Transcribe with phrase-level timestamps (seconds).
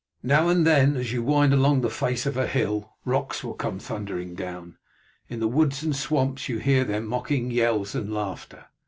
[0.23, 3.77] "Now and then, as you wind along the face of a hill, rocks will come
[3.77, 4.77] thundering down;
[5.29, 8.65] in the woods and swamps you hear their mocking yells and laughter.